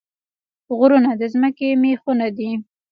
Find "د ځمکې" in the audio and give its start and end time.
1.19-1.67